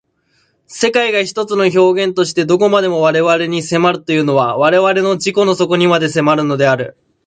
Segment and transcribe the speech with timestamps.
[0.65, 6.97] 世界が一つの表現として何処までも我々に迫るというのは我々の自己の底にまで迫るのである。